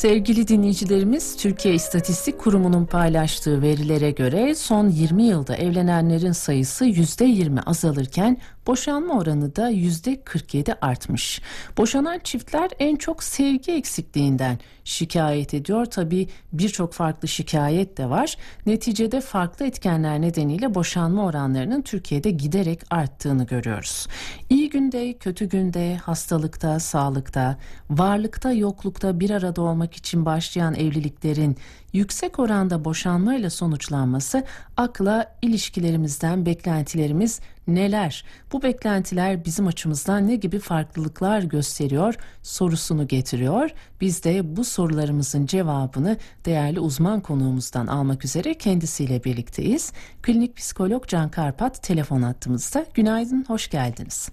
Sevgili 0.00 0.48
dinleyicilerimiz, 0.48 1.36
Türkiye 1.36 1.74
İstatistik 1.74 2.38
Kurumu'nun 2.38 2.86
paylaştığı 2.86 3.62
verilere 3.62 4.10
göre 4.10 4.54
son 4.54 4.88
20 4.88 5.22
yılda 5.22 5.56
evlenenlerin 5.56 6.32
sayısı 6.32 6.84
%20 6.84 7.60
azalırken 7.60 8.36
boşanma 8.66 9.18
oranı 9.18 9.56
da 9.56 9.70
%47 9.70 10.74
artmış. 10.80 11.42
Boşanan 11.78 12.18
çiftler 12.24 12.70
en 12.78 12.96
çok 12.96 13.22
sevgi 13.22 13.72
eksikliğinden 13.72 14.58
şikayet 14.84 15.54
ediyor. 15.54 15.86
Tabii 15.86 16.28
birçok 16.52 16.92
farklı 16.92 17.28
şikayet 17.28 17.98
de 17.98 18.10
var. 18.10 18.36
Neticede 18.66 19.20
farklı 19.20 19.66
etkenler 19.66 20.20
nedeniyle 20.20 20.74
boşanma 20.74 21.24
oranlarının 21.24 21.82
Türkiye'de 21.82 22.30
giderek 22.30 22.80
arttığını 22.90 23.46
görüyoruz. 23.46 24.06
İyi 24.50 24.70
günde, 24.70 25.12
kötü 25.12 25.48
günde, 25.48 25.96
hastalıkta, 25.96 26.80
sağlıkta, 26.80 27.56
varlıkta, 27.90 28.52
yoklukta 28.52 29.20
bir 29.20 29.30
arada 29.30 29.62
olmak 29.62 29.94
için 29.94 30.24
başlayan 30.24 30.74
evliliklerin 30.74 31.56
yüksek 31.92 32.38
oranda 32.38 32.84
boşanmayla 32.84 33.50
sonuçlanması 33.50 34.44
akla 34.76 35.36
ilişkilerimizden 35.42 36.46
beklentilerimiz 36.46 37.40
neler? 37.74 38.24
Bu 38.52 38.62
beklentiler 38.62 39.44
bizim 39.44 39.66
açımızdan 39.66 40.28
ne 40.28 40.36
gibi 40.36 40.58
farklılıklar 40.58 41.42
gösteriyor 41.42 42.14
sorusunu 42.42 43.08
getiriyor. 43.08 43.70
Biz 44.00 44.24
de 44.24 44.56
bu 44.56 44.64
sorularımızın 44.64 45.46
cevabını 45.46 46.16
değerli 46.44 46.80
uzman 46.80 47.20
konuğumuzdan 47.20 47.86
almak 47.86 48.24
üzere 48.24 48.54
kendisiyle 48.54 49.24
birlikteyiz. 49.24 49.92
Klinik 50.22 50.56
psikolog 50.56 51.06
Can 51.06 51.30
Karpat 51.30 51.82
telefon 51.82 52.22
attığımızda. 52.22 52.86
Günaydın, 52.94 53.44
hoş 53.48 53.70
geldiniz. 53.70 54.30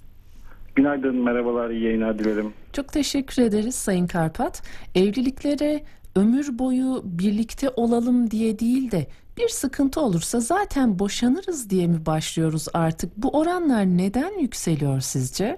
Günaydın, 0.76 1.16
merhabalar, 1.16 1.70
iyi 1.70 1.84
yayınlar 1.84 2.20
dilerim. 2.20 2.54
Çok 2.74 2.94
teşekkür 2.94 3.44
ederiz 3.44 3.76
Sayın 3.76 4.08
Karpat. 4.08 4.62
Evliliklere 4.96 5.84
ömür 6.16 6.60
boyu 6.60 7.02
birlikte 7.06 7.70
olalım 7.70 8.32
diye 8.32 8.60
değil 8.60 8.92
de 8.92 9.08
bir 9.38 9.48
sıkıntı 9.48 10.02
olursa 10.02 10.40
zaten 10.40 11.00
boşanırız 11.00 11.70
diye 11.70 11.88
mi 11.88 12.06
başlıyoruz 12.06 12.68
artık? 12.74 13.18
Bu 13.18 13.40
oranlar 13.40 13.86
neden 13.86 14.40
yükseliyor 14.40 15.00
sizce? 15.00 15.58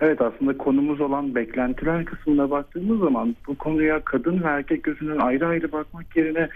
Evet 0.00 0.20
aslında 0.20 0.58
konumuz 0.58 1.00
olan 1.00 1.34
beklentiler 1.34 2.04
kısmına 2.04 2.50
baktığımız 2.50 3.00
zaman 3.00 3.36
bu 3.46 3.54
konuya 3.54 4.00
kadın 4.00 4.42
ve 4.42 4.46
erkek 4.46 4.82
gözünden 4.82 5.18
ayrı 5.18 5.46
ayrı 5.46 5.72
bakmak 5.72 6.16
yerine 6.16 6.48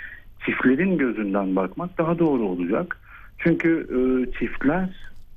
çiftlerin 0.46 0.98
gözünden 0.98 1.56
bakmak 1.56 1.98
daha 1.98 2.18
doğru 2.18 2.42
olacak. 2.42 2.98
Çünkü 3.38 3.86
e, 3.91 3.98
çiftler 4.38 4.88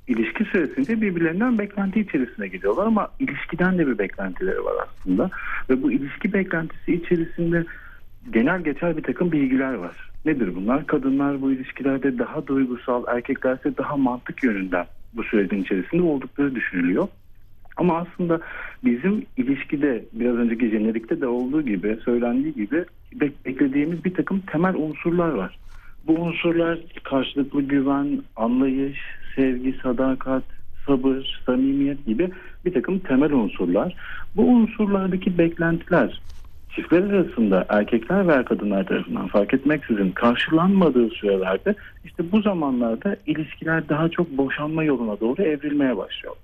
ilişki 0.08 0.44
süresince 0.44 1.00
birbirlerinden 1.00 1.58
beklenti 1.58 2.00
içerisine 2.00 2.48
gidiyorlar 2.48 2.86
ama 2.86 3.08
ilişkiden 3.18 3.78
de 3.78 3.86
bir 3.86 3.98
beklentileri 3.98 4.64
var 4.64 4.74
aslında. 4.86 5.30
Ve 5.70 5.82
bu 5.82 5.92
ilişki 5.92 6.32
beklentisi 6.32 6.94
içerisinde 6.94 7.64
genel 8.32 8.60
geçer 8.60 8.96
bir 8.96 9.02
takım 9.02 9.32
bilgiler 9.32 9.74
var. 9.74 10.09
Nedir 10.24 10.56
bunlar? 10.56 10.86
Kadınlar 10.86 11.42
bu 11.42 11.52
ilişkilerde 11.52 12.18
daha 12.18 12.46
duygusal, 12.46 13.04
erkeklerse 13.08 13.76
daha 13.76 13.96
mantık 13.96 14.44
yönünden 14.44 14.86
bu 15.12 15.24
sürecin 15.24 15.62
içerisinde 15.62 16.02
oldukları 16.02 16.54
düşünülüyor. 16.54 17.08
Ama 17.76 17.98
aslında 17.98 18.40
bizim 18.84 19.26
ilişkide 19.36 20.04
biraz 20.12 20.36
önceki 20.36 20.70
jenerikte 20.70 21.20
de 21.20 21.26
olduğu 21.26 21.62
gibi 21.62 21.98
söylendiği 22.04 22.54
gibi 22.54 22.84
beklediğimiz 23.46 24.04
bir 24.04 24.14
takım 24.14 24.40
temel 24.40 24.74
unsurlar 24.74 25.28
var. 25.28 25.58
Bu 26.06 26.12
unsurlar 26.12 26.78
karşılıklı 27.04 27.62
güven, 27.62 28.22
anlayış, 28.36 28.98
sevgi, 29.36 29.74
sadakat, 29.82 30.44
sabır, 30.86 31.42
samimiyet 31.46 32.06
gibi 32.06 32.30
bir 32.64 32.72
takım 32.72 32.98
temel 32.98 33.32
unsurlar. 33.32 33.96
Bu 34.36 34.42
unsurlardaki 34.42 35.38
beklentiler 35.38 36.20
çiftler 36.74 37.02
arasında 37.02 37.66
erkekler 37.68 38.28
ve 38.28 38.44
kadınlar 38.44 38.86
tarafından 38.86 39.28
fark 39.28 39.54
etmeksizin 39.54 40.10
karşılanmadığı 40.10 41.08
sürelerde 41.08 41.74
işte 42.04 42.32
bu 42.32 42.40
zamanlarda 42.40 43.16
ilişkiler 43.26 43.88
daha 43.88 44.08
çok 44.08 44.30
boşanma 44.30 44.84
yoluna 44.84 45.20
doğru 45.20 45.42
evrilmeye 45.42 45.96
başlıyor. 45.96 46.36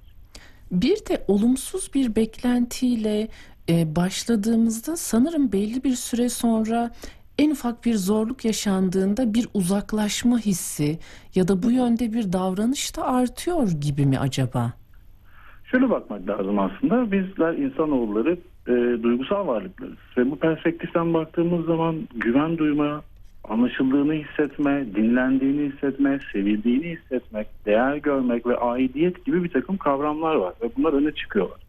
Bir 0.72 0.96
de 0.96 1.24
olumsuz 1.28 1.94
bir 1.94 2.16
beklentiyle 2.16 3.28
e, 3.68 3.96
başladığımızda 3.96 4.96
sanırım 4.96 5.52
belli 5.52 5.84
bir 5.84 5.94
süre 5.94 6.28
sonra 6.28 6.90
en 7.38 7.50
ufak 7.50 7.84
bir 7.84 7.94
zorluk 7.94 8.44
yaşandığında 8.44 9.34
bir 9.34 9.48
uzaklaşma 9.54 10.38
hissi 10.38 10.98
ya 11.34 11.48
da 11.48 11.62
bu 11.62 11.70
yönde 11.70 12.12
bir 12.12 12.32
davranış 12.32 12.96
da 12.96 13.06
artıyor 13.06 13.68
gibi 13.80 14.06
mi 14.06 14.18
acaba? 14.18 14.72
Şöyle 15.64 15.90
bakmak 15.90 16.28
lazım 16.28 16.58
aslında. 16.58 17.12
Bizler 17.12 17.54
insanoğulları 17.54 18.38
e, 18.68 18.72
duygusal 19.02 19.46
varlıklarız. 19.46 19.96
Ve 20.16 20.30
bu 20.30 20.36
perspektiften 20.38 21.14
baktığımız 21.14 21.66
zaman 21.66 21.96
güven 22.14 22.58
duyma, 22.58 23.02
anlaşıldığını 23.44 24.12
hissetme, 24.12 24.86
dinlendiğini 24.94 25.72
hissetme, 25.72 26.18
sevildiğini 26.32 26.96
hissetmek, 26.96 27.46
değer 27.66 27.96
görmek 27.96 28.46
ve 28.46 28.56
aidiyet 28.56 29.24
gibi 29.24 29.44
bir 29.44 29.50
takım 29.50 29.76
kavramlar 29.76 30.34
var. 30.34 30.54
Ve 30.62 30.68
bunlar 30.76 30.92
öne 30.92 31.12
çıkıyorlar. 31.12 31.60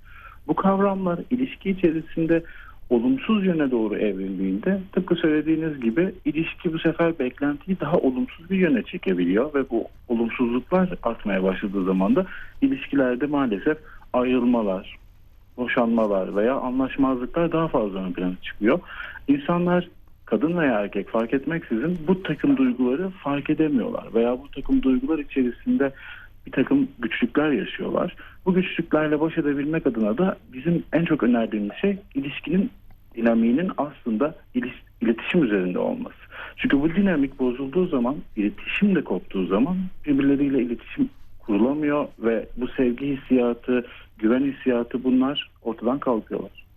Bu 0.47 0.55
kavramlar 0.55 1.19
ilişki 1.29 1.69
içerisinde 1.69 2.43
olumsuz 2.89 3.45
yöne 3.45 3.71
doğru 3.71 3.95
evrildiğinde 3.95 4.81
tıpkı 4.91 5.15
söylediğiniz 5.15 5.81
gibi 5.81 6.13
ilişki 6.25 6.73
bu 6.73 6.79
sefer 6.79 7.19
beklentiyi 7.19 7.79
daha 7.79 7.97
olumsuz 7.97 8.49
bir 8.49 8.57
yöne 8.57 8.83
çekebiliyor 8.83 9.53
ve 9.53 9.69
bu 9.69 9.85
olumsuzluklar 10.07 10.89
artmaya 11.03 11.43
başladığı 11.43 11.85
zaman 11.85 12.15
da 12.15 12.25
ilişkilerde 12.61 13.25
maalesef 13.25 13.77
ayrılmalar, 14.13 14.97
boşanmalar 15.57 16.35
veya 16.35 16.56
anlaşmazlıklar 16.56 17.51
daha 17.51 17.68
fazla 17.68 18.00
ön 18.00 18.13
plana 18.13 18.35
çıkıyor. 18.41 18.79
İnsanlar 19.28 19.88
kadın 20.25 20.57
veya 20.57 20.79
erkek 20.79 21.09
fark 21.09 21.34
etmeksizin 21.34 21.97
bu 22.07 22.23
takım 22.23 22.57
duyguları 22.57 23.09
fark 23.09 23.50
edemiyorlar 23.50 24.13
veya 24.13 24.38
bu 24.38 24.51
takım 24.56 24.84
duygular 24.84 25.19
içerisinde 25.19 25.91
bir 26.45 26.51
takım 26.51 26.88
güçlükler 27.00 27.51
yaşıyorlar. 27.51 28.16
Bu 28.45 28.53
güçlüklerle 28.53 29.19
baş 29.19 29.38
edebilmek 29.38 29.88
adına 29.88 30.18
da 30.18 30.38
bizim 30.53 30.84
en 30.94 31.06
çok 31.06 31.23
önerdiğimiz 31.23 31.72
şey 31.81 31.97
ilişkinin 32.16 32.72
dinamiğinin 33.16 33.72
aslında 33.78 34.35
iletişim 35.01 35.44
üzerinde 35.44 35.79
olması. 35.79 36.16
Çünkü 36.57 36.81
bu 36.81 36.95
dinamik 36.95 37.39
bozulduğu 37.39 37.88
zaman, 37.88 38.16
iletişim 38.35 38.95
de 38.95 39.03
koptuğu 39.03 39.45
zaman 39.45 39.78
birbirleriyle 40.06 40.62
iletişim 40.62 41.09
kurulamıyor 41.39 42.07
ve 42.19 42.47
bu 42.57 42.68
sevgi 42.68 43.18
hissiyatı, 43.18 43.85
güven 44.17 44.53
hissiyatı 44.53 45.03
bunlar 45.03 45.51
ortadan 45.61 46.00
kalkıyorlar. 46.00 46.67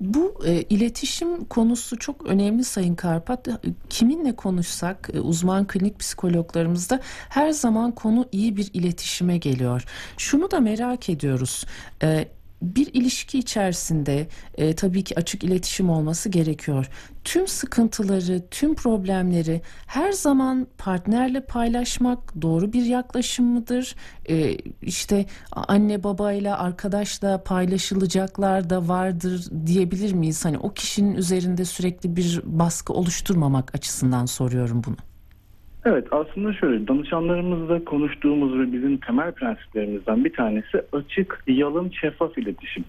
Bu 0.00 0.34
e, 0.46 0.62
iletişim 0.62 1.44
konusu 1.44 1.98
çok 1.98 2.26
önemli 2.26 2.64
Sayın 2.64 2.94
Karpat. 2.94 3.48
Kiminle 3.90 4.36
konuşsak 4.36 5.10
e, 5.14 5.20
uzman 5.20 5.66
klinik 5.66 5.98
psikologlarımızda 5.98 7.00
her 7.28 7.50
zaman 7.50 7.92
konu 7.92 8.28
iyi 8.32 8.56
bir 8.56 8.70
iletişime 8.72 9.38
geliyor. 9.38 9.84
Şunu 10.16 10.50
da 10.50 10.60
merak 10.60 11.08
ediyoruz. 11.08 11.66
E, 12.02 12.28
bir 12.62 12.94
ilişki 12.94 13.38
içerisinde 13.38 14.26
e, 14.54 14.74
tabii 14.74 15.04
ki 15.04 15.18
açık 15.18 15.44
iletişim 15.44 15.90
olması 15.90 16.28
gerekiyor. 16.28 16.88
Tüm 17.24 17.48
sıkıntıları, 17.48 18.42
tüm 18.50 18.74
problemleri 18.74 19.62
her 19.86 20.12
zaman 20.12 20.66
partnerle 20.78 21.40
paylaşmak 21.40 22.42
doğru 22.42 22.72
bir 22.72 22.84
yaklaşım 22.84 23.46
mıdır? 23.46 23.94
E, 24.28 24.56
işte 24.82 25.26
anne 25.52 26.02
babayla, 26.02 26.58
arkadaşla 26.58 27.42
paylaşılacaklar 27.42 28.70
da 28.70 28.88
vardır 28.88 29.50
diyebilir 29.66 30.12
miyiz? 30.12 30.44
Hani 30.44 30.58
o 30.58 30.72
kişinin 30.72 31.14
üzerinde 31.14 31.64
sürekli 31.64 32.16
bir 32.16 32.40
baskı 32.44 32.92
oluşturmamak 32.92 33.74
açısından 33.74 34.26
soruyorum 34.26 34.82
bunu. 34.86 35.09
Evet 35.84 36.06
aslında 36.10 36.52
şöyle 36.52 36.88
danışanlarımızla 36.88 37.84
konuştuğumuz 37.84 38.58
ve 38.58 38.72
bizim 38.72 38.96
temel 38.96 39.32
prensiplerimizden 39.32 40.24
bir 40.24 40.32
tanesi 40.32 40.82
açık, 40.92 41.44
yalın, 41.46 41.90
şeffaf 42.00 42.38
iletişim. 42.38 42.84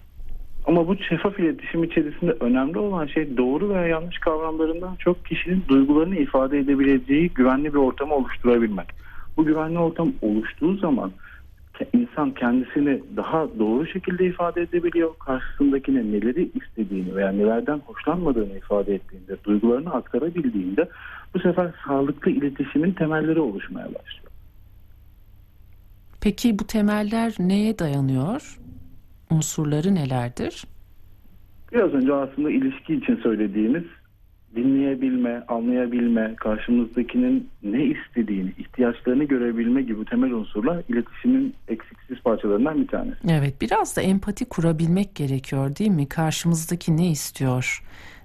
Ama 0.66 0.88
bu 0.88 0.96
şeffaf 0.96 1.38
iletişim 1.38 1.84
içerisinde 1.84 2.32
önemli 2.40 2.78
olan 2.78 3.06
şey 3.06 3.36
doğru 3.36 3.68
veya 3.68 3.86
yanlış 3.86 4.18
kavramlarından 4.18 4.96
çok 4.96 5.24
kişinin 5.26 5.64
duygularını 5.68 6.16
ifade 6.16 6.58
edebileceği 6.58 7.28
güvenli 7.28 7.74
bir 7.74 7.78
ortamı 7.78 8.14
oluşturabilmek. 8.14 8.86
Bu 9.36 9.44
güvenli 9.44 9.78
ortam 9.78 10.12
oluştuğu 10.22 10.76
zaman 10.76 11.12
insan 11.92 12.30
kendisini 12.30 13.02
daha 13.16 13.48
doğru 13.58 13.86
şekilde 13.86 14.26
ifade 14.26 14.62
edebiliyor. 14.62 15.10
Karşısındakine 15.18 16.12
neleri 16.12 16.50
istediğini 16.54 17.16
veya 17.16 17.32
nelerden 17.32 17.80
hoşlanmadığını 17.86 18.56
ifade 18.56 18.94
ettiğinde, 18.94 19.36
duygularını 19.44 19.92
aktarabildiğinde 19.92 20.88
bu 21.34 21.38
sefer 21.38 21.70
sağlıklı 21.86 22.30
iletişimin 22.30 22.92
temelleri 22.92 23.40
oluşmaya 23.40 23.86
başlıyor. 23.86 24.32
Peki 26.20 26.58
bu 26.58 26.66
temeller 26.66 27.34
neye 27.38 27.78
dayanıyor? 27.78 28.58
Unsurları 29.30 29.94
nelerdir? 29.94 30.64
Biraz 31.72 31.94
önce 31.94 32.14
aslında 32.14 32.50
ilişki 32.50 32.94
için 32.94 33.16
söylediğimiz 33.16 33.84
dinleyebilme, 34.56 35.44
anlayabilme, 35.48 36.34
karşımızdakinin 36.36 37.48
ne 37.62 37.84
istediğini, 37.84 38.52
ihtiyaçlarını 38.58 39.24
görebilme 39.24 39.82
gibi 39.82 40.04
temel 40.04 40.32
unsurlar 40.32 40.82
iletişimin 40.88 41.54
eksiksiz 41.68 42.20
parçalarından 42.20 42.82
bir 42.82 42.86
tanesi. 42.86 43.16
Evet, 43.30 43.54
biraz 43.60 43.96
da 43.96 44.00
empati 44.00 44.44
kurabilmek 44.44 45.14
gerekiyor 45.14 45.76
değil 45.76 45.90
mi? 45.90 46.08
Karşımızdaki 46.08 46.96
ne 46.96 47.10
istiyor? 47.10 47.82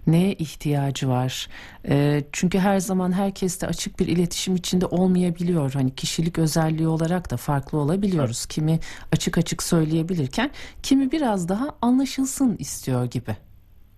Neye 0.08 0.34
ihtiyacı 0.34 1.10
var? 1.10 1.48
E, 1.90 2.22
çünkü 2.32 2.58
her 2.58 2.80
zaman 2.80 3.12
herkes 3.12 3.62
de 3.62 3.68
açık 3.68 4.00
bir 4.00 4.08
iletişim 4.08 4.56
içinde 4.56 4.86
olmayabiliyor. 4.86 5.74
Hani 5.74 5.96
kişilik 5.96 6.40
özelliği 6.40 6.88
olarak 6.88 7.32
da 7.32 7.38
farklı 7.38 7.78
olabiliyoruz. 7.78 8.46
Kimi 8.46 8.80
açık 9.12 9.38
açık 9.38 9.64
söyleyebilirken 9.64 10.50
kimi 10.84 11.12
biraz 11.12 11.50
daha 11.50 11.68
anlaşılsın 11.82 12.56
istiyor 12.60 13.06
gibi. 13.06 13.32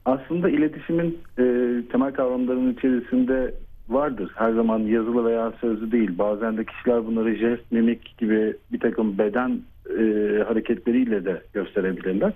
Aslında 0.06 0.50
iletişimin 0.50 1.18
e, 1.40 1.44
temel 1.92 2.14
kavramlarının 2.14 2.74
içerisinde 2.74 3.54
vardır. 3.90 4.32
Her 4.36 4.54
zaman 4.54 4.80
yazılı 4.80 5.26
veya 5.26 5.54
sözlü 5.62 5.92
değil. 5.92 6.18
Bazen 6.18 6.58
de 6.58 6.66
kişiler 6.66 7.06
bunları 7.06 7.36
jest, 7.36 7.72
mimik 7.72 8.18
gibi 8.18 8.58
bir 8.72 8.80
takım 8.80 9.18
beden 9.18 9.62
e, 9.90 10.04
hareketleriyle 10.48 11.26
de 11.26 11.42
gösterebilirler. 11.54 12.34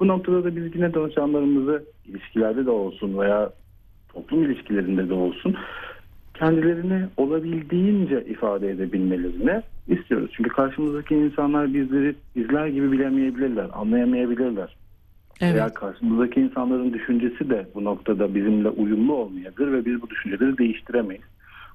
Bu 0.00 0.08
noktada 0.08 0.44
da 0.44 0.56
biz 0.56 0.74
yine 0.74 0.94
danışanlarımızı 0.94 1.84
ilişkilerde 2.06 2.66
de 2.66 2.70
olsun 2.70 3.18
veya 3.18 3.50
toplum 4.12 4.44
ilişkilerinde 4.44 5.08
de 5.08 5.14
olsun 5.14 5.56
kendilerini 6.38 7.06
olabildiğince 7.16 8.24
ifade 8.24 8.70
edebilmelerini 8.70 9.62
istiyoruz. 9.88 10.30
Çünkü 10.36 10.50
karşımızdaki 10.50 11.14
insanlar 11.14 11.74
bizleri 11.74 12.14
bizler 12.36 12.66
gibi 12.66 12.92
bilemeyebilirler, 12.92 13.66
anlayamayabilirler. 13.72 14.76
Evet. 15.40 15.54
Veya 15.54 15.68
karşımızdaki 15.68 16.40
insanların 16.40 16.92
düşüncesi 16.92 17.50
de 17.50 17.66
bu 17.74 17.84
noktada 17.84 18.34
bizimle 18.34 18.68
uyumlu 18.68 19.14
olmayabilir 19.14 19.72
ve 19.72 19.84
biz 19.84 20.02
bu 20.02 20.10
düşünceleri 20.10 20.58
değiştiremeyiz. 20.58 21.24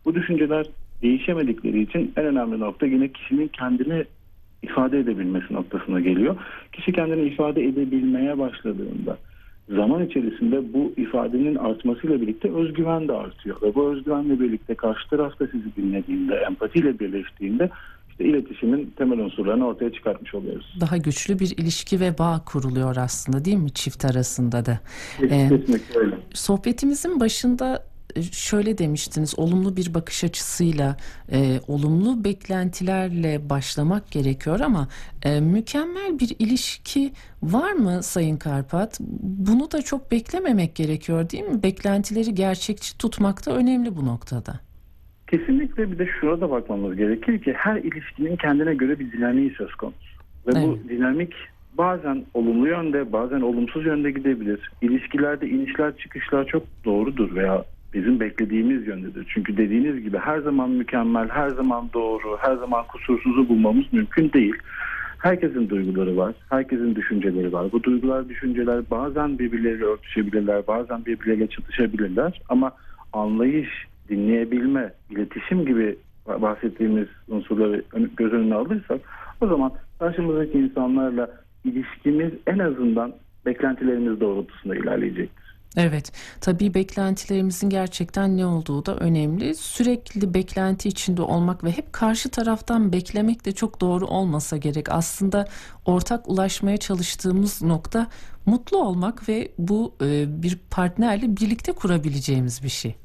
Bu 0.06 0.16
düşünceler 0.16 0.66
değişemedikleri 1.02 1.82
için 1.82 2.14
en 2.18 2.26
önemli 2.26 2.60
nokta 2.60 2.86
yine 2.86 3.08
kişinin 3.08 3.48
kendini 3.48 4.06
ifade 4.64 5.00
edebilmesi 5.00 5.54
noktasına 5.54 6.00
geliyor. 6.00 6.36
Kişi 6.72 6.94
kendini 6.94 7.22
ifade 7.22 7.64
edebilmeye 7.66 8.38
başladığında 8.38 9.18
zaman 9.70 10.06
içerisinde 10.06 10.74
bu 10.74 10.94
ifadenin 10.98 11.56
artmasıyla 11.56 12.22
birlikte 12.22 12.54
özgüven 12.54 13.08
de 13.08 13.14
artıyor. 13.14 13.62
Ve 13.62 13.76
bu 13.76 13.92
özgüvenle 13.92 14.40
birlikte 14.40 14.76
karşı 14.76 15.10
tarafta 15.10 15.48
sizi 15.48 15.76
dinlediğinde, 15.76 16.36
empatiyle 16.36 17.00
birleştiğinde 17.00 17.70
işte 18.12 18.26
iletişimin 18.26 18.94
temel 18.98 19.20
unsurlarını 19.20 19.68
ortaya 19.68 19.92
çıkartmış 19.92 20.36
oluyoruz. 20.36 20.78
Daha 20.82 20.98
güçlü 20.98 21.40
bir 21.40 21.54
ilişki 21.58 22.00
ve 22.00 22.18
bağ 22.18 22.42
kuruluyor 22.46 22.96
aslında 22.96 23.46
değil 23.46 23.58
mi 23.58 23.72
çift 23.72 24.06
arasında 24.06 24.66
da? 24.66 24.80
Kesinlikle 25.20 26.00
öyle. 26.00 26.16
Sohbetimizin 26.34 27.20
başında 27.20 27.84
şöyle 28.32 28.78
demiştiniz 28.78 29.40
olumlu 29.40 29.76
bir 29.76 29.94
bakış 29.94 30.24
açısıyla 30.24 30.98
e, 31.32 31.60
olumlu 31.68 32.24
beklentilerle 32.24 33.50
başlamak 33.50 34.12
gerekiyor 34.12 34.60
ama 34.60 34.88
e, 35.24 35.40
mükemmel 35.40 36.20
bir 36.20 36.36
ilişki 36.40 37.12
var 37.44 37.72
mı 37.72 38.04
Sayın 38.04 38.38
Karpat? 38.38 39.00
Bunu 39.22 39.72
da 39.72 39.82
çok 39.82 40.12
beklememek 40.12 40.76
gerekiyor 40.76 41.30
değil 41.30 41.44
mi? 41.44 41.64
Beklentileri 41.64 42.36
gerçekçi 42.36 42.98
tutmak 42.98 43.46
da 43.46 43.56
önemli 43.56 43.96
bu 43.96 44.06
noktada. 44.06 44.60
Kesinlikle 45.28 45.92
bir 45.92 46.00
de 46.00 46.10
şuna 46.20 46.42
da 46.42 46.52
bakmamız 46.52 46.96
gerekir 46.96 47.42
ki 47.42 47.54
her 47.54 47.78
ilişkinin 47.78 48.36
kendine 48.36 48.76
göre 48.76 49.00
bir 49.00 49.12
dinamiği 49.12 49.50
söz 49.50 49.76
konusu. 49.76 50.12
Ve 50.48 50.52
Evet. 50.56 50.68
bu 50.68 50.90
dinamik 50.90 51.34
bazen 51.78 52.26
olumlu 52.34 52.68
yönde 52.68 53.12
bazen 53.12 53.42
olumsuz 53.42 53.86
yönde 53.86 54.12
gidebilir. 54.12 54.72
İlişkilerde 54.82 55.48
inişler 55.48 55.98
çıkışlar 55.98 56.46
çok 56.46 56.64
doğrudur 56.86 57.36
veya 57.36 57.66
bizim 57.94 58.20
beklediğimiz 58.20 58.88
yöndedir. 58.88 59.26
Çünkü 59.34 59.58
dediğiniz 59.58 60.04
gibi 60.04 60.18
her 60.18 60.40
zaman 60.40 60.70
mükemmel, 60.70 61.30
her 61.30 61.50
zaman 61.50 61.90
doğru, 61.94 62.38
her 62.40 62.56
zaman 62.56 62.84
kusursuzu 62.88 63.50
bulmamız 63.50 63.94
mümkün 63.94 64.32
değil. 64.32 64.56
Herkesin 65.18 65.70
duyguları 65.70 66.18
var, 66.18 66.36
herkesin 66.50 66.96
düşünceleri 66.96 67.54
var. 67.54 67.72
Bu 67.72 67.84
duygular, 67.84 68.30
düşünceler 68.30 68.82
bazen 68.92 69.40
birbirleriyle 69.40 69.86
örtüşebilirler, 69.86 70.68
bazen 70.68 71.06
birbirleriyle 71.06 71.48
çatışabilirler. 71.48 72.42
Ama 72.50 72.72
anlayış, 73.14 73.70
dinleyebilme, 74.10 74.94
iletişim 75.10 75.66
gibi 75.66 75.98
bahsettiğimiz 76.28 77.08
unsurları 77.28 77.84
göz 78.18 78.34
önüne 78.34 78.56
alırsak 78.56 79.02
o 79.42 79.48
zaman 79.48 79.72
karşımızdaki 80.00 80.58
insanlarla 80.58 81.30
ilişkimiz 81.66 82.32
en 82.48 82.60
azından 82.60 83.14
beklentilerimiz 83.46 84.20
doğrultusunda 84.20 84.76
ilerleyecektir. 84.76 85.41
Evet, 85.78 86.12
tabii 86.42 86.74
beklentilerimizin 86.74 87.70
gerçekten 87.70 88.38
ne 88.38 88.46
olduğu 88.46 88.86
da 88.86 88.96
önemli. 88.96 89.56
Sürekli 89.56 90.34
beklenti 90.34 90.90
içinde 90.90 91.22
olmak 91.22 91.64
ve 91.64 91.72
hep 91.72 91.94
karşı 91.94 92.32
taraftan 92.32 92.94
beklemek 92.94 93.46
de 93.46 93.52
çok 93.52 93.82
doğru 93.82 94.06
olmasa 94.06 94.58
gerek. 94.58 94.90
Aslında 94.90 95.46
ortak 95.86 96.30
ulaşmaya 96.30 96.78
çalıştığımız 96.78 97.62
nokta 97.62 98.08
mutlu 98.46 98.78
olmak 98.78 99.30
ve 99.30 99.52
bu 99.58 99.94
e, 100.02 100.26
bir 100.44 100.60
partnerle 100.72 101.38
birlikte 101.38 101.72
kurabileceğimiz 101.72 102.64
bir 102.64 102.70
şey. 102.70 102.96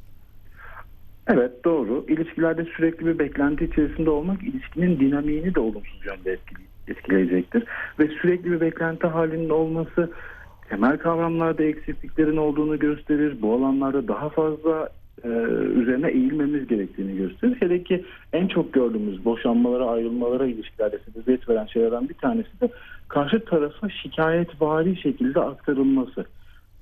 Evet 1.29 1.65
doğru. 1.65 2.05
İlişkilerde 2.09 2.65
sürekli 2.65 3.07
bir 3.07 3.19
beklenti 3.19 3.65
içerisinde 3.65 4.11
olmak 4.11 4.43
ilişkinin 4.43 5.01
dinamiğini 5.01 5.55
de 5.55 5.61
olumsuz 5.61 6.07
yönde 6.07 6.33
etkile- 6.33 6.67
etkileyecektir. 6.89 7.65
Ve 7.99 8.09
sürekli 8.09 8.53
bir 8.53 8.61
beklenti 8.61 9.07
halinde 9.07 9.53
olması 9.53 10.11
temel 10.69 10.99
kavramlarda 10.99 11.63
eksikliklerin 11.63 12.37
olduğunu 12.37 12.79
gösterir. 12.79 13.43
Bu 13.43 13.55
alanlarda 13.55 14.09
daha 14.09 14.29
fazla 14.29 14.89
e, 15.25 15.29
üzerine 15.81 16.09
eğilmemiz 16.09 16.67
gerektiğini 16.67 17.17
gösterir. 17.17 17.57
Hele 17.61 17.83
ki 17.83 18.05
en 18.33 18.49
çok 18.49 18.73
gördüğümüz 18.73 19.25
boşanmalara, 19.25 19.87
ayrılmalara 19.87 20.47
ilişkilerde 20.47 20.99
sebebiyet 20.99 21.49
veren 21.49 21.67
şeylerden 21.67 22.09
bir 22.09 22.15
tanesi 22.15 22.61
de 22.61 22.69
karşı 23.09 23.45
tarafa 23.45 23.89
şikayetvari 23.89 24.97
şekilde 24.97 25.41
aktarılması. 25.41 26.25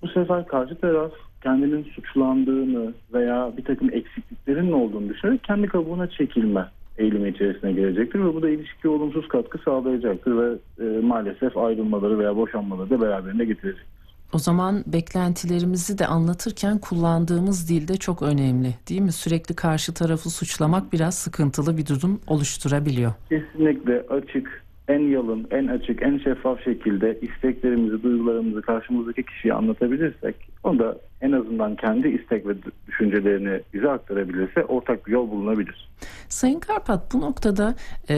Bu 0.03 0.09
sefer 0.09 0.47
karşı 0.47 0.75
taraf 0.75 1.13
kendinin 1.43 1.83
suçlandığını 1.83 2.93
veya 3.15 3.53
bir 3.57 3.65
takım 3.65 3.91
eksikliklerin 3.93 4.73
olduğunu 4.73 5.09
düşünerek 5.09 5.45
kendi 5.45 5.67
kabuğuna 5.67 6.11
çekilme 6.11 6.67
eğilimi 6.99 7.29
içerisine 7.29 7.73
girecektir 7.73 8.19
ve 8.19 8.35
bu 8.35 8.43
da 8.43 8.50
ilişkiye 8.50 8.94
olumsuz 8.94 9.29
katkı 9.29 9.58
sağlayacaktır 9.58 10.37
ve 10.38 10.58
e, 10.81 11.00
maalesef 11.00 11.56
ayrılmaları 11.56 12.19
veya 12.19 12.37
boşanmaları 12.37 12.91
da 12.91 13.00
beraberinde 13.00 13.44
getirecek. 13.44 13.87
O 14.35 14.38
zaman 14.38 14.85
beklentilerimizi 14.87 15.99
de 15.99 16.06
anlatırken 16.06 16.79
kullandığımız 16.79 17.69
dil 17.69 17.88
de 17.88 17.96
çok 17.96 18.23
önemli 18.23 18.75
değil 18.88 19.00
mi? 19.00 19.12
Sürekli 19.12 19.55
karşı 19.56 19.94
tarafı 19.94 20.31
suçlamak 20.31 20.93
biraz 20.93 21.14
sıkıntılı 21.14 21.76
bir 21.76 21.87
durum 21.87 22.20
oluşturabiliyor. 22.26 23.12
Kesinlikle 23.29 24.05
açık, 24.11 24.64
en 24.88 25.00
yalın, 25.00 25.46
en 25.50 25.67
açık, 25.67 26.02
en 26.02 26.19
şeffaf 26.19 26.64
şekilde 26.64 27.19
isteklerimizi, 27.23 28.02
duygularımızı 28.02 28.62
karşımızdaki 28.62 29.23
kişiye 29.23 29.55
anlatabilirsek, 29.55 30.37
o 30.64 30.79
da 30.79 30.99
en 31.25 31.32
azından 31.32 31.76
kendi 31.76 32.09
istek 32.09 32.47
ve 32.47 32.55
düşüncelerini 32.87 33.60
bize 33.75 33.91
aktarabilirse 33.91 34.65
ortak 34.65 35.06
bir 35.06 35.13
yol 35.13 35.31
bulunabilir. 35.31 35.89
Sayın 36.29 36.60
Karpat 36.60 37.15
bu 37.15 37.20
noktada 37.20 37.75
e, 38.10 38.17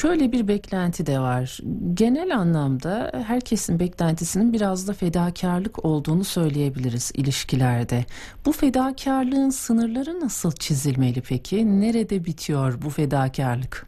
şöyle 0.00 0.32
bir 0.32 0.48
beklenti 0.48 1.06
de 1.06 1.18
var. 1.18 1.60
Genel 1.94 2.36
anlamda 2.36 3.12
herkesin 3.26 3.80
beklentisinin 3.80 4.52
biraz 4.52 4.88
da 4.88 4.92
fedakarlık 4.92 5.84
olduğunu 5.84 6.24
söyleyebiliriz 6.24 7.12
ilişkilerde. 7.16 8.04
Bu 8.46 8.52
fedakarlığın 8.52 9.50
sınırları 9.50 10.20
nasıl 10.20 10.52
çizilmeli 10.52 11.22
peki? 11.28 11.80
Nerede 11.80 12.24
bitiyor 12.24 12.74
bu 12.82 12.90
fedakarlık? 12.90 13.86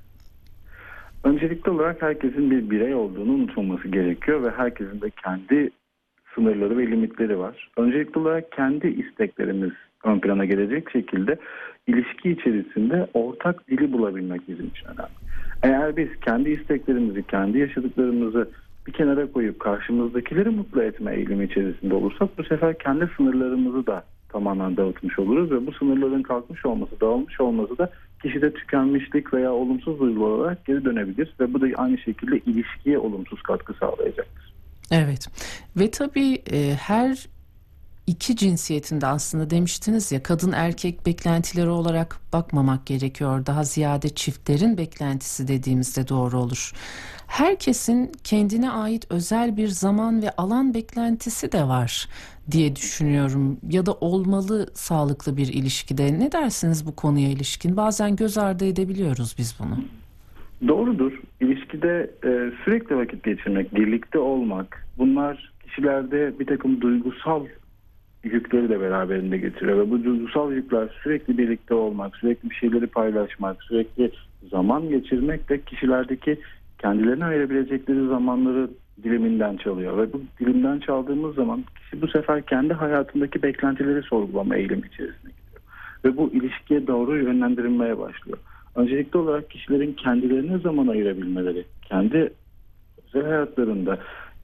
Öncelikli 1.25 1.71
olarak 1.71 2.03
herkesin 2.03 2.51
bir 2.51 2.71
birey 2.71 2.95
olduğunu 2.95 3.33
unutmaması 3.33 3.89
gerekiyor 3.89 4.43
ve 4.43 4.51
herkesin 4.51 5.01
de 5.01 5.11
kendi 5.11 5.71
sınırları 6.35 6.79
ve 6.79 6.87
limitleri 6.87 7.39
var. 7.39 7.71
Öncelikli 7.77 8.19
olarak 8.19 8.53
kendi 8.53 8.89
isteklerimiz 8.89 9.73
ön 10.05 10.21
plana 10.21 10.45
gelecek 10.45 10.91
şekilde 10.91 11.39
ilişki 11.87 12.31
içerisinde 12.31 13.07
ortak 13.15 13.69
dili 13.69 13.93
bulabilmek 13.93 14.49
bizim 14.49 14.67
için 14.67 14.87
önemli. 14.87 15.21
Eğer 15.63 15.97
biz 15.97 16.09
kendi 16.25 16.51
isteklerimizi, 16.51 17.23
kendi 17.23 17.59
yaşadıklarımızı 17.59 18.51
bir 18.87 18.93
kenara 18.93 19.33
koyup 19.33 19.61
karşımızdakileri 19.61 20.51
mutlu 20.51 20.83
etme 20.83 21.15
eğilimi 21.15 21.45
içerisinde 21.45 21.95
olursak 21.95 22.39
bu 22.39 22.45
sefer 22.45 22.79
kendi 22.79 23.09
sınırlarımızı 23.17 23.87
da 23.87 24.05
tamamen 24.29 24.77
dağıtmış 24.77 25.19
oluruz 25.19 25.51
ve 25.51 25.67
bu 25.67 25.73
sınırların 25.73 26.23
kalkmış 26.23 26.67
olması, 26.67 27.01
dağılmış 27.01 27.41
olması 27.41 27.79
da 27.79 27.91
kişide 28.23 28.53
tükenmişlik 28.53 29.35
veya 29.35 29.53
olumsuz 29.53 30.01
duygu 30.01 30.27
olarak 30.27 30.65
geri 30.65 30.85
dönebilir 30.85 31.35
ve 31.41 31.55
bu 31.55 31.61
da 31.61 31.67
aynı 31.77 31.99
şekilde 31.99 32.39
ilişkiye 32.39 32.99
olumsuz 32.99 33.43
katkı 33.43 33.75
sağlayacaktır. 33.75 34.50
Evet 34.91 35.27
ve 35.77 35.91
tabii 35.91 36.43
e, 36.53 36.75
her 36.75 37.29
iki 38.07 38.37
cinsiyetinde 38.37 39.07
aslında 39.07 39.51
demiştiniz 39.51 40.13
ya 40.13 40.23
kadın 40.23 40.53
erkek 40.53 41.07
beklentileri 41.07 41.69
olarak 41.69 42.21
bakmamak 42.33 42.87
gerekiyor. 42.87 43.47
Daha 43.47 43.65
ziyade 43.65 44.09
çiftlerin 44.09 44.79
beklentisi 44.79 45.49
dediğimizde 45.49 46.09
doğru 46.09 46.39
olur. 46.39 46.73
Herkesin 47.27 48.13
kendine 48.25 48.71
ait 48.71 49.07
özel 49.11 49.57
bir 49.57 49.69
zaman 49.69 50.23
ve 50.23 50.31
alan 50.31 50.75
beklentisi 50.75 51.53
de 51.53 51.69
var 51.69 52.09
diye 52.51 52.77
düşünüyorum 52.77 53.59
ya 53.71 53.87
da 53.87 53.93
olmalı 53.93 54.71
sağlıklı 54.75 55.37
bir 55.37 55.49
ilişkide. 55.49 56.19
Ne 56.19 56.33
dersiniz 56.33 56.87
bu 56.87 56.97
konuya 56.97 57.29
ilişkin? 57.29 57.77
Bazen 57.77 58.17
göz 58.17 58.39
ardı 58.39 58.65
edebiliyoruz 58.65 59.35
biz 59.39 59.55
bunu. 59.59 59.85
Doğrudur. 60.69 61.13
İlişkide 61.41 62.11
e, 62.25 62.53
sürekli 62.65 62.97
vakit 62.97 63.25
geçirmek, 63.25 63.75
birlikte 63.75 64.19
olmak 64.19 64.87
bunlar 64.99 65.53
kişilerde 65.63 66.39
bir 66.39 66.47
takım 66.47 66.81
duygusal 66.81 67.47
yükleri 68.25 68.69
de 68.69 68.81
beraberinde 68.81 69.39
getiriyor 69.39 69.79
ve 69.79 69.91
bu 69.91 70.05
duygusal 70.05 70.53
yükler 70.53 70.89
sürekli 71.03 71.39
birlikte 71.39 71.75
olmak, 71.75 72.17
sürekli 72.17 72.51
bir 72.51 72.55
şeyleri 72.55 72.87
paylaşmak, 72.87 73.63
sürekli 73.63 74.11
zaman 74.51 74.89
geçirmek 74.89 75.49
de 75.49 75.61
kişilerdeki 75.61 76.39
kendilerine 76.79 77.25
ayırabilecekleri 77.25 78.09
zamanları 78.09 78.71
diliminden 79.03 79.57
çalıyor 79.57 79.99
ve 79.99 80.13
bu 80.13 80.23
dilimden 80.41 80.79
çaldığımız 80.79 81.35
zaman 81.35 81.65
kişi 81.79 82.03
bu 82.03 82.09
sefer 82.09 82.43
kendi 82.43 82.75
hayatındaki 82.75 83.43
beklentileri 83.43 84.03
sorgulama 84.03 84.57
eğilimi 84.57 84.87
içerisine 84.87 85.31
gidiyor 85.31 85.63
ve 86.05 86.17
bu 86.17 86.31
ilişkiye 86.33 86.87
doğru 86.87 87.17
yönlendirilmeye 87.17 87.99
başlıyor. 87.99 88.39
Öncelikli 88.75 89.19
olarak 89.19 89.51
kişilerin 89.51 89.93
kendilerine 89.93 90.59
zaman 90.59 90.87
ayırabilmeleri, 90.87 91.65
kendi 91.83 92.33
özel 93.07 93.25
hayatlarında 93.25 93.99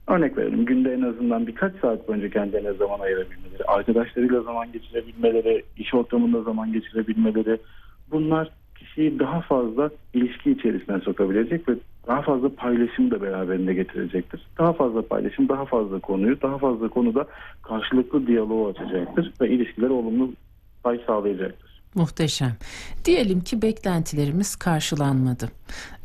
örnek 0.07 0.37
verelim 0.37 0.65
günde 0.65 0.93
en 0.93 1.01
azından 1.01 1.47
birkaç 1.47 1.75
saat 1.75 2.07
boyunca 2.07 2.29
kendilerine 2.29 2.73
zaman 2.73 2.99
ayırabilmeleri, 2.99 3.63
arkadaşlarıyla 3.67 4.41
zaman 4.41 4.71
geçirebilmeleri, 4.71 5.63
iş 5.77 5.93
ortamında 5.93 6.41
zaman 6.41 6.73
geçirebilmeleri 6.73 7.57
bunlar 8.11 8.49
kişiyi 8.75 9.19
daha 9.19 9.41
fazla 9.41 9.89
ilişki 10.13 10.51
içerisine 10.51 10.99
sokabilecek 10.99 11.69
ve 11.69 11.73
daha 12.07 12.21
fazla 12.21 12.49
paylaşım 12.49 13.11
da 13.11 13.21
beraberinde 13.21 13.73
getirecektir. 13.73 14.41
Daha 14.57 14.73
fazla 14.73 15.01
paylaşım, 15.01 15.49
daha 15.49 15.65
fazla 15.65 15.99
konuyu, 15.99 16.41
daha 16.41 16.57
fazla 16.57 16.89
konuda 16.89 17.25
karşılıklı 17.61 18.27
diyaloğu 18.27 18.67
açacaktır 18.67 19.33
ve 19.41 19.49
ilişkiler 19.49 19.89
olumlu 19.89 20.33
pay 20.83 20.99
sağlayacaktır. 21.07 21.66
Muhteşem. 21.97 22.55
Diyelim 23.05 23.41
ki 23.41 23.61
beklentilerimiz 23.61 24.55
karşılanmadı. 24.55 25.51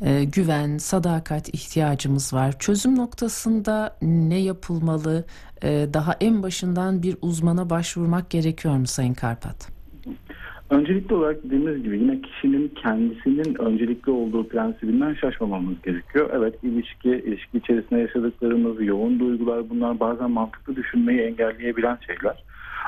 Ee, 0.01 0.23
güven, 0.23 0.77
sadakat 0.77 1.53
ihtiyacımız 1.53 2.33
var. 2.33 2.59
Çözüm 2.59 2.97
noktasında 2.97 3.97
ne 4.01 4.37
yapılmalı? 4.37 5.25
Ee, 5.63 5.87
daha 5.93 6.15
en 6.21 6.43
başından 6.43 7.03
bir 7.03 7.17
uzmana 7.21 7.69
başvurmak 7.69 8.29
gerekiyor 8.29 8.77
mu 8.77 8.87
Sayın 8.87 9.13
Karpat? 9.13 9.67
Öncelikli 10.73 11.15
olarak 11.15 11.43
dediğimiz 11.43 11.83
gibi 11.83 11.99
yine 11.99 12.21
kişinin 12.21 12.67
kendisinin 12.67 13.61
öncelikli 13.61 14.11
olduğu 14.11 14.47
prensibinden 14.47 15.13
şaşmamamız 15.13 15.81
gerekiyor. 15.81 16.29
Evet 16.33 16.63
ilişki, 16.63 17.09
ilişki 17.09 17.57
içerisinde 17.57 17.99
yaşadıklarımız, 17.99 18.81
yoğun 18.81 19.19
duygular 19.19 19.69
bunlar 19.69 19.99
bazen 19.99 20.31
mantıklı 20.31 20.75
düşünmeyi 20.75 21.19
engelleyebilen 21.19 21.97
şeyler. 22.07 22.43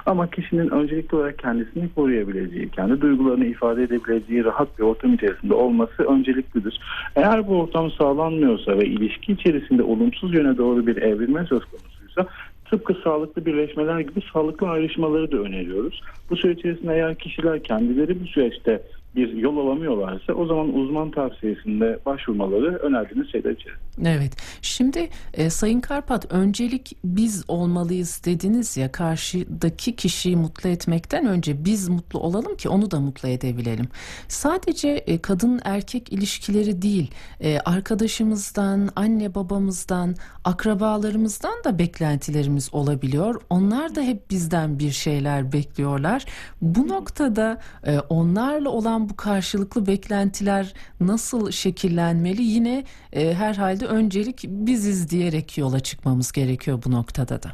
Ama 0.06 0.30
kişinin 0.30 0.70
öncelikli 0.70 1.16
olarak 1.16 1.40
kendisini 1.40 1.90
koruyabileceği, 1.94 2.70
kendi 2.70 3.02
duygularını 3.02 3.46
ifade 3.46 3.84
edebileceği 3.84 4.44
rahat 4.44 4.80
bir 4.80 4.84
ortam 4.84 5.14
içerisinde 5.14 5.54
olması 5.54 6.04
önceliklidir. 6.04 6.80
Eğer 7.16 7.48
bu 7.48 7.62
ortam 7.62 7.92
sağlanmıyorsa 7.92 8.78
ve 8.78 8.86
ilişki 8.86 9.32
içerisinde 9.32 9.84
olumsuz 9.84 10.34
yöne 10.34 10.58
doğru 10.58 10.88
bir 10.88 10.98
evrilme 10.98 11.46
söz 11.46 11.66
konusuysa 11.66 12.28
tıpkı 12.70 12.94
sağlıklı 13.04 13.46
birleşmeler 13.46 14.00
gibi 14.00 14.22
sağlıklı 14.34 14.68
ayrışmaları 14.68 15.32
da 15.32 15.38
öneriyoruz. 15.38 16.02
Bu 16.30 16.36
süre 16.38 16.52
içerisinde 16.52 16.94
eğer 16.94 17.16
kişiler 17.16 17.64
kendileri 17.64 18.24
bu 18.24 18.28
süreçte 18.28 18.82
bir 19.16 19.34
yol 19.34 19.58
alamıyorlarsa 19.58 20.34
o 20.34 20.46
zaman 20.46 20.74
uzman 20.74 21.12
tavsiyesinde 21.12 22.00
başvurmaları 22.06 22.76
önerdiğimiz 22.76 23.32
şeyler 23.32 23.52
içerisinde. 23.52 24.10
Evet. 24.10 24.32
Şimdi 24.62 25.10
e, 25.34 25.50
Sayın 25.50 25.82
Karpat 25.82 26.34
öncelik 26.34 26.98
biz 27.04 27.46
olmalıyız 27.48 28.22
dediniz 28.26 28.78
ya 28.78 28.92
karşıdaki 28.92 29.96
kişiyi 29.96 30.36
mutlu 30.36 30.70
etmekten 30.70 31.26
önce 31.26 31.66
biz 31.66 31.90
mutlu 31.90 32.20
olalım 32.20 32.58
ki 32.58 32.70
onu 32.70 32.92
da 32.92 33.00
mutlu 33.00 33.30
edebilelim. 33.30 33.88
Sadece 34.28 34.90
e, 34.90 35.18
kadın 35.18 35.60
erkek 35.66 36.14
ilişkileri 36.14 36.82
değil 36.82 37.12
e, 37.42 37.60
arkadaşımızdan, 37.60 38.90
anne 38.96 39.36
babamızdan, 39.36 40.16
akrabalarımızdan 40.44 41.64
da 41.64 41.80
beklentilerimiz 41.80 42.70
olabiliyor. 42.74 43.42
Onlar 43.50 43.96
da 43.96 44.02
hep 44.02 44.32
bizden 44.32 44.80
bir 44.80 44.92
şeyler 44.92 45.52
bekliyorlar. 45.52 46.26
Bu 46.62 46.88
noktada 46.88 47.62
e, 47.84 48.00
onlarla 48.00 48.70
olan 48.70 49.05
bu 49.10 49.16
karşılıklı 49.16 49.88
beklentiler 49.88 50.74
nasıl 51.00 51.52
şekillenmeli? 51.52 52.42
Yine 52.42 52.84
e, 53.14 53.34
herhalde 53.34 53.86
öncelik 53.86 54.44
biziz 54.48 55.12
diyerek 55.12 55.58
yola 55.58 55.80
çıkmamız 55.80 56.32
gerekiyor 56.32 56.80
bu 56.86 56.92
noktada 56.92 57.44
da. 57.44 57.50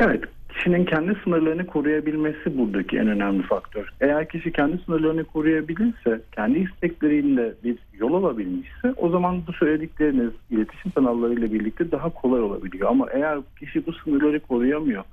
Evet, 0.00 0.24
kişinin 0.48 0.84
kendi 0.84 1.18
sınırlarını 1.24 1.66
koruyabilmesi 1.66 2.58
buradaki 2.58 2.96
en 2.98 3.08
önemli 3.08 3.42
faktör. 3.42 3.88
Eğer 4.00 4.28
kişi 4.28 4.52
kendi 4.52 4.78
sınırlarını 4.78 5.24
koruyabilirse, 5.24 6.20
kendi 6.32 6.58
isteklerinde 6.58 7.54
bir 7.64 7.78
yol 7.94 8.14
alabilmişse 8.14 8.92
o 8.96 9.08
zaman 9.08 9.42
bu 9.46 9.52
söyledikleriniz 9.52 10.30
iletişim 10.50 10.90
kanallarıyla 10.90 11.52
birlikte 11.52 11.90
daha 11.90 12.10
kolay 12.10 12.40
olabiliyor. 12.40 12.90
Ama 12.90 13.06
eğer 13.12 13.38
kişi 13.58 13.86
bu 13.86 13.92
sınırları 13.92 14.40
koruyamıyor, 14.40 15.04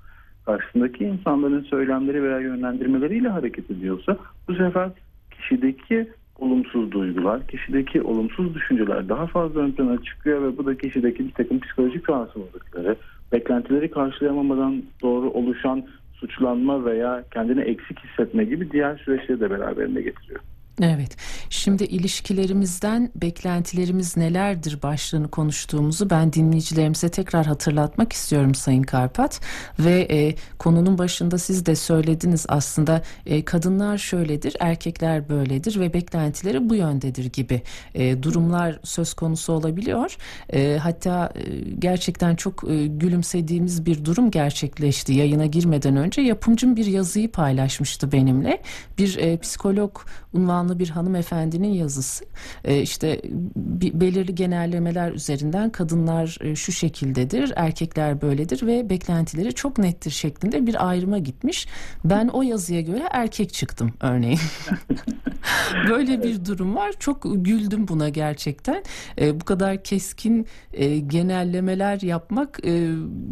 karşısındaki 0.45 1.03
insanların 1.03 1.63
söylemleri 1.63 2.23
veya 2.23 2.39
yönlendirmeleriyle 2.39 3.29
hareket 3.29 3.71
ediyorsa 3.71 4.17
bu 4.47 4.55
sefer 4.55 4.89
kişideki 5.39 6.07
olumsuz 6.39 6.91
duygular, 6.91 7.47
kişideki 7.47 8.01
olumsuz 8.01 8.55
düşünceler 8.55 9.09
daha 9.09 9.27
fazla 9.27 9.59
ön 9.59 9.71
plana 9.71 10.03
çıkıyor 10.03 10.41
ve 10.41 10.57
bu 10.57 10.65
da 10.65 10.77
kişideki 10.77 11.27
bir 11.27 11.31
takım 11.31 11.59
psikolojik 11.59 12.09
rahatsızlıkları, 12.09 12.95
beklentileri 13.31 13.91
karşılayamamadan 13.91 14.83
doğru 15.01 15.29
oluşan 15.29 15.83
suçlanma 16.13 16.85
veya 16.85 17.23
kendini 17.33 17.61
eksik 17.61 17.99
hissetme 17.99 18.43
gibi 18.43 18.71
diğer 18.71 18.97
süreçleri 18.97 19.39
de 19.39 19.49
beraberinde 19.49 20.01
getiriyor. 20.01 20.39
Evet. 20.81 21.17
Şimdi 21.49 21.83
ilişkilerimizden 21.83 23.11
beklentilerimiz 23.15 24.17
nelerdir 24.17 24.81
başlığını 24.81 25.27
konuştuğumuzu 25.27 26.09
ben 26.09 26.33
dinleyicilerimize 26.33 27.09
tekrar 27.09 27.45
hatırlatmak 27.45 28.13
istiyorum 28.13 28.55
Sayın 28.55 28.83
Karpat 28.83 29.41
ve 29.79 30.07
e, 30.11 30.35
konunun 30.57 30.97
başında 30.97 31.37
siz 31.37 31.65
de 31.65 31.75
söylediniz 31.75 32.45
aslında 32.49 33.01
e, 33.25 33.45
kadınlar 33.45 33.97
şöyledir, 33.97 34.55
erkekler 34.59 35.29
böyledir 35.29 35.79
ve 35.79 35.93
beklentileri 35.93 36.69
bu 36.69 36.75
yöndedir 36.75 37.25
gibi 37.25 37.61
e, 37.95 38.23
durumlar 38.23 38.79
söz 38.83 39.13
konusu 39.13 39.53
olabiliyor. 39.53 40.17
E, 40.53 40.77
hatta 40.81 41.33
e, 41.35 41.59
gerçekten 41.79 42.35
çok 42.35 42.63
e, 42.69 42.87
gülümsediğimiz 42.87 43.85
bir 43.85 44.05
durum 44.05 44.31
gerçekleşti. 44.31 45.13
Yayına 45.13 45.45
girmeden 45.45 45.95
önce 45.95 46.21
yapımcım 46.21 46.75
bir 46.75 46.85
yazıyı 46.85 47.31
paylaşmıştı 47.31 48.11
benimle. 48.11 48.61
Bir 48.97 49.17
e, 49.17 49.37
psikolog 49.37 49.97
unvanlı 50.69 50.79
bir 50.79 50.89
hanımefendinin 50.89 51.73
yazısı. 51.73 52.25
E, 52.65 52.81
işte 52.81 53.21
belirli 53.93 54.35
genellemeler 54.35 55.11
üzerinden 55.11 55.69
kadınlar 55.69 56.37
e, 56.41 56.55
şu 56.55 56.71
şekildedir, 56.71 57.53
erkekler 57.55 58.21
böyledir 58.21 58.67
ve 58.67 58.89
beklentileri 58.89 59.53
çok 59.53 59.77
nettir 59.77 60.11
şeklinde 60.11 60.67
bir 60.67 60.89
ayrıma 60.89 61.17
gitmiş. 61.17 61.67
Ben 62.05 62.27
o 62.27 62.41
yazıya 62.41 62.81
göre 62.81 63.03
erkek 63.11 63.53
çıktım 63.53 63.93
örneğin. 64.01 64.39
Böyle 65.89 66.23
bir 66.23 66.45
durum 66.45 66.75
var. 66.75 66.93
Çok 66.99 67.23
güldüm 67.23 67.87
buna 67.87 68.09
gerçekten. 68.09 68.83
E, 69.19 69.39
bu 69.39 69.45
kadar 69.45 69.83
keskin 69.83 70.47
e, 70.73 70.99
genellemeler 70.99 72.01
yapmak 72.01 72.59
e, 72.65 72.91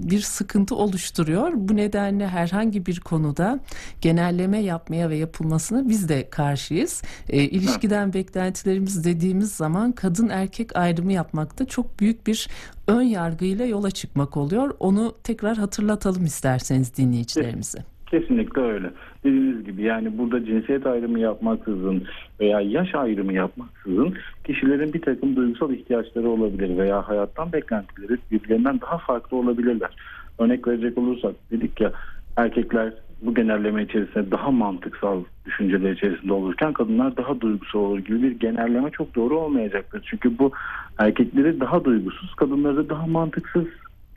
bir 0.09 0.21
sıkıntı 0.21 0.75
oluşturuyor. 0.75 1.51
Bu 1.55 1.75
nedenle 1.75 2.27
herhangi 2.27 2.85
bir 2.85 2.99
konuda 2.99 3.59
genelleme 4.01 4.59
yapmaya 4.59 5.09
ve 5.09 5.17
yapılmasına 5.17 5.89
biz 5.89 6.09
de 6.09 6.29
karşıyız. 6.29 7.01
E, 7.29 7.43
ilişkiden 7.43 8.13
beklentilerimiz 8.13 9.05
dediğimiz 9.05 9.55
zaman 9.55 9.91
kadın 9.91 10.29
erkek 10.29 10.77
ayrımı 10.77 11.13
yapmakta 11.13 11.65
çok 11.65 11.99
büyük 11.99 12.27
bir 12.27 12.47
ön 12.87 13.01
yargıyla 13.01 13.65
yola 13.65 13.91
çıkmak 13.91 14.37
oluyor. 14.37 14.75
Onu 14.79 15.13
tekrar 15.23 15.57
hatırlatalım 15.57 16.25
isterseniz 16.25 16.97
dinleyicilerimize. 16.97 17.79
Kesinlikle 18.11 18.61
öyle. 18.61 18.91
Dediğiniz 19.23 19.65
gibi 19.65 19.81
yani 19.81 20.17
burada 20.17 20.45
cinsiyet 20.45 20.85
ayrımı 20.85 21.19
yapmaksızın 21.19 22.03
veya 22.39 22.61
yaş 22.61 22.95
ayrımı 22.95 23.33
yapmaksızın 23.33 24.15
kişilerin 24.43 24.93
bir 24.93 25.01
takım 25.01 25.35
duygusal 25.35 25.73
ihtiyaçları 25.73 26.29
olabilir 26.29 26.77
veya 26.77 27.07
hayattan 27.07 27.53
beklentileri 27.53 28.17
birbirlerinden 28.31 28.81
daha 28.81 28.97
farklı 28.97 29.37
olabilirler. 29.37 29.89
Örnek 30.39 30.67
verecek 30.67 30.97
olursak 30.97 31.35
dedik 31.51 31.81
ya 31.81 31.91
erkekler 32.37 32.93
bu 33.21 33.35
genelleme 33.35 33.83
içerisinde 33.83 34.31
daha 34.31 34.51
mantıksal 34.51 35.23
düşünceler 35.45 35.91
içerisinde 35.91 36.33
olurken 36.33 36.73
kadınlar 36.73 37.17
daha 37.17 37.41
duygusal 37.41 37.79
olur 37.79 37.99
gibi 37.99 38.23
bir 38.23 38.31
genelleme 38.31 38.91
çok 38.91 39.15
doğru 39.15 39.39
olmayacaktır. 39.39 40.05
Çünkü 40.09 40.39
bu 40.39 40.51
erkekleri 40.97 41.59
daha 41.59 41.83
duygusuz, 41.83 42.35
kadınları 42.35 42.77
da 42.77 42.89
daha 42.89 43.07
mantıksız 43.07 43.65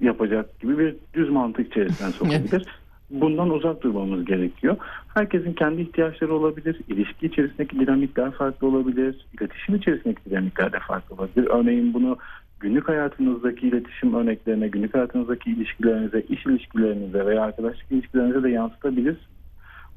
yapacak 0.00 0.60
gibi 0.60 0.78
bir 0.78 0.94
düz 1.14 1.30
mantık 1.30 1.66
içerisinden 1.66 2.10
sokabilir. 2.10 2.64
Bundan 3.10 3.50
uzak 3.50 3.82
durmamız 3.82 4.24
gerekiyor. 4.24 4.76
Herkesin 5.14 5.52
kendi 5.52 5.82
ihtiyaçları 5.82 6.34
olabilir. 6.34 6.80
İlişki 6.88 7.26
içerisindeki 7.26 7.80
dinamikler 7.80 8.30
farklı 8.30 8.66
olabilir. 8.66 9.26
İletişim 9.40 9.74
içerisindeki 9.74 10.30
dinamikler 10.30 10.72
de 10.72 10.78
farklı 10.88 11.14
olabilir. 11.14 11.48
Örneğin 11.50 11.94
bunu 11.94 12.18
günlük 12.60 12.88
hayatınızdaki 12.88 13.68
iletişim 13.68 14.14
örneklerine, 14.14 14.68
günlük 14.68 14.94
hayatınızdaki 14.94 15.50
ilişkilerinize, 15.50 16.20
iş 16.20 16.46
ilişkilerinize 16.46 17.26
veya 17.26 17.42
arkadaşlık 17.42 17.92
ilişkilerinize 17.92 18.42
de 18.42 18.50
yansıtabilirsiniz. 18.50 19.30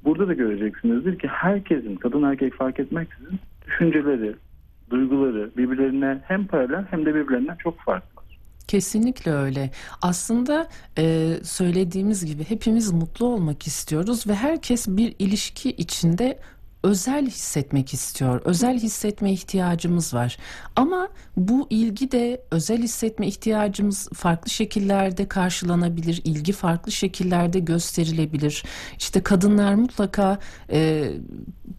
Burada 0.05 0.27
da 0.27 0.34
göreceksinizdir 0.34 1.20
ki 1.20 1.27
herkesin, 1.27 1.96
kadın 1.96 2.24
erkek 2.24 2.53
fark 2.53 2.79
etmeksizin 2.79 3.39
düşünceleri, 3.65 4.36
duyguları 4.89 5.51
birbirlerine 5.58 6.22
hem 6.24 6.48
paralel 6.48 6.86
hem 6.89 7.05
de 7.05 7.15
birbirlerinden 7.15 7.55
çok 7.55 7.79
farklı. 7.79 8.24
Kesinlikle 8.67 9.32
öyle. 9.32 9.70
Aslında 10.01 10.67
e, 10.98 11.34
söylediğimiz 11.43 12.25
gibi 12.25 12.43
hepimiz 12.43 12.91
mutlu 12.91 13.25
olmak 13.25 13.67
istiyoruz 13.67 14.27
ve 14.27 14.36
herkes 14.36 14.88
bir 14.88 15.15
ilişki 15.20 15.70
içinde 15.70 16.39
özel 16.84 17.28
hissetmek 17.28 17.94
istiyor. 17.94 18.42
Özel 18.46 18.80
hissetme 18.80 19.32
ihtiyacımız 19.32 20.13
var. 20.13 20.38
Ama 20.75 21.10
bu 21.38 21.68
ilgi 21.70 22.12
de 22.12 22.42
özel 22.52 22.82
hissetme 22.82 23.28
ihtiyacımız 23.28 24.10
farklı 24.13 24.50
şekillerde 24.50 25.28
karşılanabilir. 25.28 26.22
İlgi 26.24 26.52
farklı 26.52 26.92
şekillerde 26.92 27.60
gösterilebilir. 27.60 28.63
İşte 29.00 29.24
kadınlar 29.24 29.74
mutlaka 29.74 30.40
e, 30.72 31.12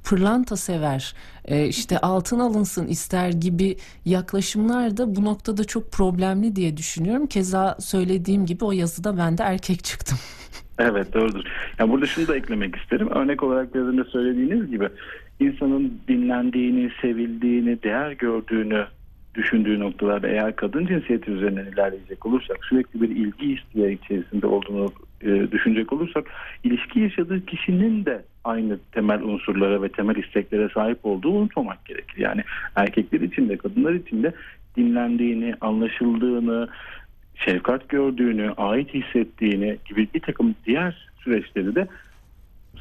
pırlanta 0.04 0.56
sever, 0.56 1.14
e, 1.44 1.66
işte 1.66 1.98
altın 1.98 2.38
alınsın 2.38 2.86
ister 2.86 3.28
gibi 3.28 3.76
yaklaşımlar 4.04 4.96
da 4.96 5.16
bu 5.16 5.24
noktada 5.24 5.64
çok 5.64 5.92
problemli 5.92 6.56
diye 6.56 6.76
düşünüyorum. 6.76 7.26
Keza 7.26 7.76
söylediğim 7.80 8.46
gibi 8.46 8.64
o 8.64 8.72
yazıda 8.72 9.18
ben 9.18 9.38
de 9.38 9.42
erkek 9.42 9.84
çıktım. 9.84 10.18
Evet 10.78 11.14
doğrudur. 11.14 11.44
Yani 11.78 11.90
burada 11.92 12.06
şunu 12.06 12.28
da 12.28 12.36
eklemek 12.36 12.76
isterim. 12.76 13.08
Örnek 13.10 13.42
olarak 13.42 13.74
biraz 13.74 13.86
önce 13.86 14.04
söylediğiniz 14.04 14.70
gibi 14.70 14.88
insanın 15.40 16.00
dinlendiğini, 16.08 16.90
sevildiğini, 17.02 17.82
değer 17.82 18.10
gördüğünü 18.10 18.86
düşündüğü 19.34 19.80
noktalarda 19.80 20.28
eğer 20.28 20.56
kadın 20.56 20.86
cinsiyeti 20.86 21.30
üzerinden 21.30 21.64
ilerleyecek 21.64 22.26
olursak 22.26 22.64
sürekli 22.64 23.02
bir 23.02 23.08
ilgi 23.08 23.52
isteği 23.52 23.98
içerisinde 24.04 24.46
olduğunu 24.46 24.92
e, 25.22 25.52
düşünecek 25.52 25.92
olursak 25.92 26.24
ilişki 26.64 27.00
yaşadığı 27.00 27.46
kişinin 27.46 28.04
de 28.04 28.24
aynı 28.44 28.78
temel 28.92 29.22
unsurlara 29.22 29.82
ve 29.82 29.88
temel 29.88 30.16
isteklere 30.16 30.68
sahip 30.68 30.98
olduğu 31.06 31.30
unutmamak 31.30 31.84
gerekir. 31.84 32.16
Yani 32.16 32.42
erkekler 32.76 33.20
için 33.20 33.48
de 33.48 33.56
kadınlar 33.56 33.92
için 33.92 34.22
de 34.22 34.32
dinlendiğini, 34.76 35.54
anlaşıldığını, 35.60 36.68
şefkat 37.34 37.88
gördüğünü, 37.88 38.52
ait 38.56 38.94
hissettiğini 38.94 39.78
gibi 39.88 40.08
bir 40.14 40.20
takım 40.20 40.54
diğer 40.66 41.08
süreçleri 41.18 41.74
de 41.74 41.88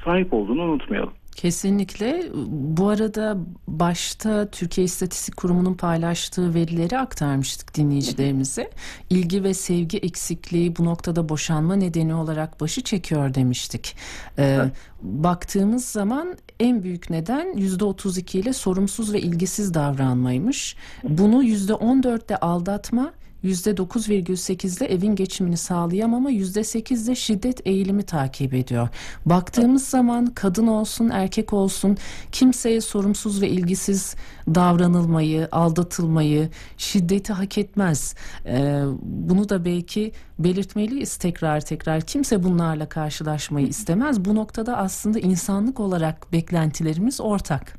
sahip 0.06 0.34
olduğunu 0.34 0.62
unutmayalım. 0.62 1.14
Kesinlikle. 1.36 2.24
Bu 2.48 2.90
arada 2.90 3.38
başta 3.68 4.52
Türkiye 4.52 4.86
İstatistik 4.86 5.38
Kurumu'nun 5.38 5.74
paylaştığı 5.74 6.54
verileri 6.54 6.98
aktarmıştık 6.98 7.76
dinleyicilerimize. 7.76 8.70
İlgi 9.10 9.44
ve 9.44 9.54
sevgi 9.54 9.98
eksikliği 9.98 10.76
bu 10.76 10.86
noktada 10.86 11.30
boşanma 11.30 11.76
nedeni 11.76 12.16
olarak 12.16 12.62
başı 12.62 12.82
çekiyor 12.82 13.34
demiştik. 13.34 13.96
Ee, 14.38 14.44
Evet. 14.44 14.72
Baktığımız 15.02 15.86
zaman 15.86 16.38
en 16.60 16.84
büyük 16.84 17.10
neden 17.10 17.54
%32 17.58 18.38
ile 18.38 18.54
sorumsuz 18.54 19.14
ve 19.14 19.22
ilgisiz 19.22 19.74
davranmaymış. 19.74 20.76
Bunu 21.04 21.44
%14'te 21.44 22.38
aldatma, 22.38 23.14
%9,8'de 23.44 24.86
evin 24.86 25.16
geçimini 25.16 25.58
sağlayamama, 25.58 26.32
%8'de 26.32 27.16
şiddet 27.16 27.68
eğilimi 27.68 28.04
takip 28.04 28.54
ediyor. 28.54 28.90
Baktığımız 29.26 29.88
zaman 29.88 30.26
kadın 30.26 30.68
olsun 30.68 31.10
erkek 31.10 31.54
olsun 31.54 31.98
kimseye 32.32 32.82
sorumsuz 32.82 33.42
ve 33.42 33.50
ilgisiz 33.50 34.16
davranılmayı, 34.48 35.48
aldatılmayı, 35.52 36.50
şiddeti 36.78 37.34
hak 37.34 37.58
etmez. 37.58 38.16
Ee, 38.46 38.84
bunu 39.02 39.50
da 39.50 39.66
belki 39.66 40.12
belirtmeliyiz 40.40 41.18
tekrar 41.18 41.62
tekrar. 41.62 42.02
Kimse 42.02 42.44
bunlarla 42.44 42.90
karşılaşmayı 42.90 43.68
istemez. 43.68 44.26
Bu 44.26 44.36
noktada 44.36 44.78
aslında 44.78 45.20
insanlık 45.20 45.80
olarak 45.80 46.34
beklentilerimiz 46.34 47.22
ortak. 47.22 47.78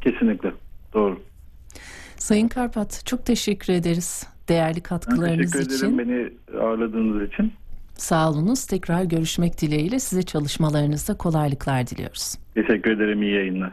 Kesinlikle. 0.00 0.52
Doğru. 0.94 1.20
Sayın 2.16 2.48
Karpat 2.48 3.02
çok 3.06 3.26
teşekkür 3.26 3.72
ederiz 3.72 4.26
değerli 4.50 4.80
katkılarınız 4.80 5.52
teşekkür 5.52 5.74
için. 5.74 5.86
ederim 5.86 5.98
beni 5.98 6.30
ağırladığınız 6.60 7.28
için. 7.32 7.52
Sağ 7.94 8.30
olunuz. 8.30 8.66
Tekrar 8.66 9.02
görüşmek 9.04 9.60
dileğiyle 9.60 9.98
size 9.98 10.22
çalışmalarınızda 10.22 11.16
kolaylıklar 11.16 11.86
diliyoruz. 11.86 12.34
Teşekkür 12.54 12.90
ederim. 12.90 13.22
İyi 13.22 13.34
yayınlar. 13.34 13.72